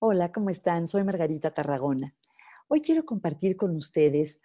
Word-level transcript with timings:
Hola, 0.00 0.30
¿cómo 0.30 0.48
están? 0.48 0.86
Soy 0.86 1.02
Margarita 1.02 1.50
Tarragona. 1.50 2.14
Hoy 2.68 2.80
quiero 2.80 3.04
compartir 3.04 3.56
con 3.56 3.74
ustedes 3.74 4.40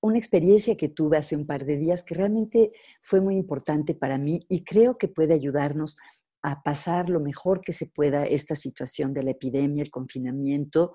una 0.00 0.16
experiencia 0.16 0.78
que 0.78 0.88
tuve 0.88 1.18
hace 1.18 1.36
un 1.36 1.44
par 1.46 1.66
de 1.66 1.76
días 1.76 2.02
que 2.02 2.14
realmente 2.14 2.72
fue 3.02 3.20
muy 3.20 3.36
importante 3.36 3.94
para 3.94 4.16
mí 4.16 4.40
y 4.48 4.64
creo 4.64 4.96
que 4.96 5.08
puede 5.08 5.34
ayudarnos 5.34 5.98
a 6.40 6.62
pasar 6.62 7.10
lo 7.10 7.20
mejor 7.20 7.60
que 7.60 7.74
se 7.74 7.84
pueda 7.84 8.24
esta 8.24 8.56
situación 8.56 9.12
de 9.12 9.24
la 9.24 9.32
epidemia, 9.32 9.82
el 9.82 9.90
confinamiento 9.90 10.94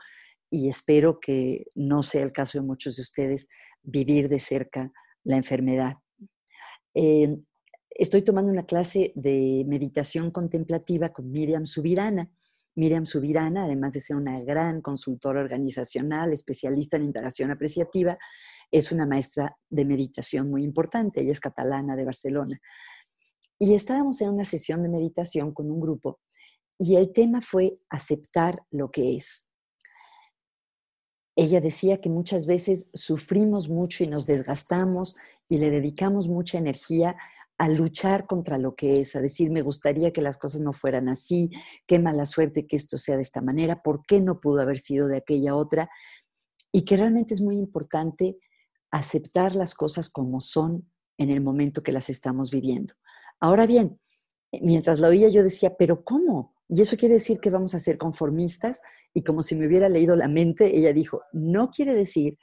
y 0.50 0.70
espero 0.70 1.20
que 1.20 1.68
no 1.76 2.02
sea 2.02 2.24
el 2.24 2.32
caso 2.32 2.58
de 2.58 2.66
muchos 2.66 2.96
de 2.96 3.04
ustedes 3.04 3.48
vivir 3.84 4.28
de 4.28 4.40
cerca 4.40 4.92
la 5.24 5.38
enfermedad. 5.38 5.98
Eh, 6.96 7.38
estoy 7.92 8.24
tomando 8.24 8.52
una 8.52 8.66
clase 8.66 9.14
de 9.14 9.64
meditación 9.68 10.32
contemplativa 10.32 11.10
con 11.10 11.32
Miriam 11.32 11.68
Subirana 11.68 12.32
Miriam 12.80 13.06
Subirana, 13.06 13.66
además 13.66 13.94
de 13.94 14.00
ser 14.00 14.16
una 14.16 14.40
gran 14.40 14.82
consultora 14.82 15.42
organizacional, 15.42 16.32
especialista 16.32 16.96
en 16.98 17.04
integración 17.04 17.52
apreciativa, 17.52 18.18
es 18.72 18.92
una 18.92 19.06
maestra 19.06 19.58
de 19.70 19.86
meditación 19.86 20.50
muy 20.50 20.64
importante. 20.64 21.22
Ella 21.22 21.34
es 21.34 21.42
catalana 21.42 21.96
de 21.96 22.06
Barcelona. 22.06 22.60
Y 23.60 23.74
estábamos 23.74 24.22
en 24.22 24.30
una 24.30 24.46
sesión 24.46 24.82
de 24.82 24.90
meditación 24.90 25.54
con 25.54 25.70
un 25.70 25.82
grupo 25.82 26.20
y 26.78 26.96
el 26.96 27.12
tema 27.12 27.42
fue 27.42 27.76
aceptar 27.90 28.64
lo 28.72 28.90
que 28.90 29.18
es. 29.18 29.50
Ella 31.36 31.60
decía 31.60 32.00
que 32.00 32.10
muchas 32.10 32.46
veces 32.46 32.90
sufrimos 32.94 33.68
mucho 33.68 34.06
y 34.06 34.08
nos 34.08 34.26
desgastamos 34.26 35.16
y 35.50 35.58
le 35.58 35.70
dedicamos 35.70 36.30
mucha 36.30 36.58
energía 36.58 37.18
a 37.60 37.68
luchar 37.68 38.26
contra 38.26 38.58
lo 38.58 38.74
que 38.74 39.02
es, 39.02 39.18
a 39.18 39.22
decir, 39.22 39.52
me 39.52 39.62
gustaría 39.62 40.14
que 40.14 40.22
las 40.22 40.38
cosas 40.38 40.62
no 40.62 40.72
fueran 40.72 41.10
así, 41.10 41.52
qué 41.86 42.00
mala 42.00 42.26
suerte 42.26 42.66
que 42.66 42.78
esto 42.78 42.98
sea 42.98 43.18
de 43.18 43.22
esta 43.22 43.42
manera, 43.42 43.84
por 43.84 44.02
qué 44.08 44.22
no 44.22 44.40
pudo 44.40 44.62
haber 44.62 44.80
sido 44.80 45.08
de 45.08 45.18
aquella 45.18 45.56
otra, 45.56 45.90
y 46.72 46.86
que 46.86 46.96
realmente 46.96 47.34
es 47.34 47.42
muy 47.42 47.58
importante 47.58 48.38
aceptar 48.92 49.58
las 49.58 49.76
cosas 49.76 50.10
como 50.10 50.40
son 50.40 50.90
en 51.18 51.30
el 51.30 51.42
momento 51.42 51.84
que 51.84 51.92
las 51.92 52.10
estamos 52.10 52.50
viviendo. 52.50 52.94
Ahora 53.42 53.66
bien, 53.66 54.00
mientras 54.62 55.02
la 55.02 55.10
oía 55.10 55.28
yo 55.28 55.44
decía, 55.44 55.76
pero 55.78 56.06
¿cómo? 56.06 56.56
Y 56.70 56.80
eso 56.80 56.96
quiere 56.96 57.16
decir 57.16 57.42
que 57.42 57.50
vamos 57.50 57.76
a 57.76 57.80
ser 57.80 57.98
conformistas 57.98 58.80
y 59.14 59.24
como 59.24 59.44
si 59.44 59.56
me 59.56 59.68
hubiera 59.68 59.90
leído 59.90 60.16
la 60.16 60.30
mente, 60.30 60.78
ella 60.78 60.94
dijo, 60.94 61.24
no 61.34 61.72
quiere 61.72 61.94
decir 61.94 62.38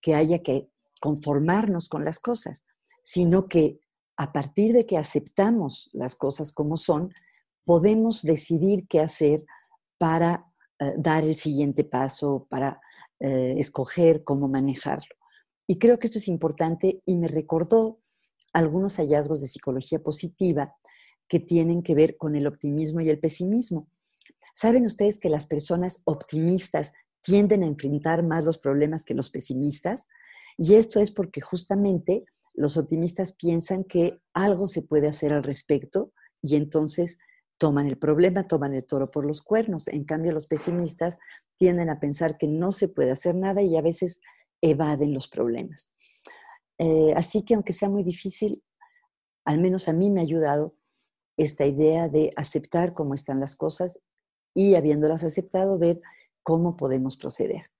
que 0.00 0.16
haya 0.16 0.42
que 0.42 0.68
conformarnos 1.00 1.88
con 1.88 2.04
las 2.04 2.18
cosas, 2.18 2.66
sino 3.02 3.46
que 3.46 3.78
a 4.16 4.32
partir 4.32 4.72
de 4.72 4.86
que 4.86 4.96
aceptamos 4.96 5.90
las 5.92 6.16
cosas 6.16 6.52
como 6.52 6.76
son, 6.76 7.12
podemos 7.64 8.22
decidir 8.22 8.86
qué 8.88 9.00
hacer 9.00 9.44
para 9.98 10.46
eh, 10.78 10.94
dar 10.96 11.24
el 11.24 11.36
siguiente 11.36 11.84
paso, 11.84 12.46
para 12.48 12.80
eh, 13.20 13.54
escoger 13.58 14.24
cómo 14.24 14.48
manejarlo. 14.48 15.14
Y 15.66 15.78
creo 15.78 15.98
que 15.98 16.06
esto 16.06 16.18
es 16.18 16.28
importante 16.28 17.02
y 17.04 17.16
me 17.16 17.28
recordó 17.28 17.98
algunos 18.52 18.96
hallazgos 18.96 19.40
de 19.40 19.48
psicología 19.48 19.98
positiva 19.98 20.74
que 21.28 21.40
tienen 21.40 21.82
que 21.82 21.94
ver 21.94 22.16
con 22.16 22.36
el 22.36 22.46
optimismo 22.46 23.00
y 23.00 23.10
el 23.10 23.18
pesimismo. 23.18 23.88
¿Saben 24.54 24.86
ustedes 24.86 25.18
que 25.18 25.28
las 25.28 25.46
personas 25.46 26.02
optimistas 26.04 26.92
tienden 27.22 27.62
a 27.62 27.66
enfrentar 27.66 28.22
más 28.22 28.44
los 28.44 28.58
problemas 28.58 29.04
que 29.04 29.14
los 29.14 29.30
pesimistas? 29.30 30.06
Y 30.58 30.74
esto 30.74 31.00
es 31.00 31.10
porque 31.10 31.40
justamente 31.40 32.24
los 32.54 32.76
optimistas 32.76 33.32
piensan 33.32 33.84
que 33.84 34.20
algo 34.32 34.66
se 34.66 34.82
puede 34.82 35.08
hacer 35.08 35.34
al 35.34 35.42
respecto 35.42 36.12
y 36.40 36.56
entonces 36.56 37.18
toman 37.58 37.86
el 37.86 37.98
problema, 37.98 38.44
toman 38.44 38.74
el 38.74 38.86
toro 38.86 39.10
por 39.10 39.26
los 39.26 39.42
cuernos. 39.42 39.88
En 39.88 40.04
cambio, 40.04 40.32
los 40.32 40.46
pesimistas 40.46 41.18
tienden 41.56 41.90
a 41.90 42.00
pensar 42.00 42.38
que 42.38 42.48
no 42.48 42.72
se 42.72 42.88
puede 42.88 43.10
hacer 43.10 43.34
nada 43.34 43.62
y 43.62 43.76
a 43.76 43.82
veces 43.82 44.20
evaden 44.62 45.12
los 45.14 45.28
problemas. 45.28 45.92
Eh, 46.78 47.12
así 47.14 47.42
que 47.44 47.54
aunque 47.54 47.72
sea 47.72 47.88
muy 47.88 48.02
difícil, 48.02 48.62
al 49.44 49.60
menos 49.60 49.88
a 49.88 49.92
mí 49.92 50.10
me 50.10 50.20
ha 50.20 50.24
ayudado 50.24 50.74
esta 51.36 51.66
idea 51.66 52.08
de 52.08 52.32
aceptar 52.36 52.94
cómo 52.94 53.14
están 53.14 53.40
las 53.40 53.56
cosas 53.56 54.00
y 54.54 54.74
habiéndolas 54.74 55.24
aceptado, 55.24 55.78
ver 55.78 56.00
cómo 56.42 56.76
podemos 56.76 57.16
proceder. 57.16 57.70